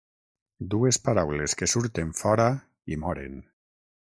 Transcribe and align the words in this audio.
Dues 0.73 0.99
paraules 1.09 1.55
que 1.59 1.69
surten 1.75 2.17
fora 2.23 2.49
i 2.97 2.99
moren. 3.05 3.39